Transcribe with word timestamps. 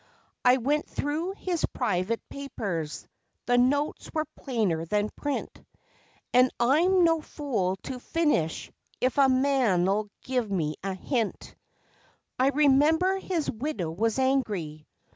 I 0.43 0.57
went 0.57 0.87
through 0.89 1.33
his 1.37 1.63
private 1.73 2.27
papers; 2.27 3.05
the 3.45 3.59
notes 3.59 4.09
was 4.15 4.25
plainer 4.35 4.83
than 4.83 5.11
print; 5.11 5.63
And 6.33 6.49
I'm 6.59 7.03
no 7.03 7.21
fool 7.21 7.75
to 7.83 7.99
finish 7.99 8.71
if 8.99 9.19
a 9.19 9.29
man'll 9.29 10.09
give 10.23 10.49
me 10.49 10.73
a 10.83 10.95
hint. 10.95 11.53
(I 12.39 12.47
remember 12.47 13.19
his 13.19 13.47
widow 13.51 13.91
was 13.91 14.17
angry.) 14.17 14.87